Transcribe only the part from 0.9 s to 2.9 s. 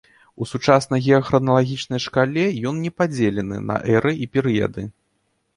геахраналагічнай шкале ён